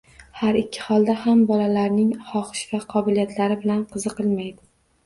Har 0.37 0.55
ikki 0.61 0.85
holda 0.85 1.15
ham 1.25 1.43
bolalarining 1.51 2.09
xohish 2.33 2.65
va 2.75 2.81
qobiliyatlari 2.95 3.63
bilan 3.65 3.87
qiziqilmay 3.95 4.53